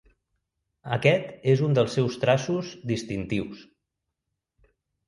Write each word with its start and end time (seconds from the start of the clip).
Aquest 0.95 1.45
és 1.53 1.61
un 1.67 1.77
dels 1.79 1.99
seus 1.99 2.17
traços 2.25 2.73
distintius. 2.95 3.65